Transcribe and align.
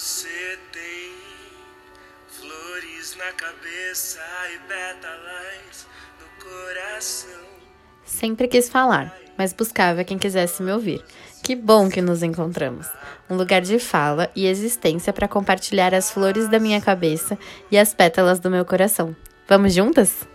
você 0.00 0.58
tem 0.72 1.12
flores 2.26 3.16
na 3.18 3.32
cabeça 3.32 4.18
e 4.54 4.58
pétalas 4.66 5.86
no 6.18 6.42
coração. 6.42 7.44
Sempre 8.06 8.48
quis 8.48 8.70
falar, 8.70 9.14
mas 9.36 9.52
buscava 9.52 10.02
quem 10.02 10.16
quisesse 10.16 10.62
me 10.62 10.72
ouvir. 10.72 11.04
Que 11.42 11.54
bom 11.54 11.90
que 11.90 12.00
nos 12.00 12.22
encontramos. 12.22 12.88
Um 13.28 13.36
lugar 13.36 13.60
de 13.60 13.78
fala 13.78 14.30
e 14.34 14.46
existência 14.46 15.12
para 15.12 15.28
compartilhar 15.28 15.92
as 15.92 16.10
flores 16.10 16.48
da 16.48 16.58
minha 16.58 16.80
cabeça 16.80 17.38
e 17.70 17.76
as 17.76 17.92
pétalas 17.92 18.40
do 18.40 18.50
meu 18.50 18.64
coração. 18.64 19.14
Vamos 19.46 19.74
juntas? 19.74 20.26